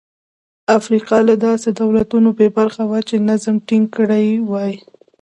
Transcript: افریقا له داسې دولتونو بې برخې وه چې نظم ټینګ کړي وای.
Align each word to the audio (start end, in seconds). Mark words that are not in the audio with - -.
افریقا 0.77 1.17
له 1.29 1.35
داسې 1.45 1.69
دولتونو 1.81 2.29
بې 2.37 2.47
برخې 2.57 2.83
وه 2.89 2.99
چې 3.07 3.15
نظم 3.29 3.55
ټینګ 3.67 3.85
کړي 3.95 4.27
وای. 4.49 4.73